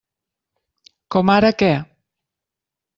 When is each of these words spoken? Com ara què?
Com 1.17 1.33
ara 1.37 1.55
què? 1.63 1.71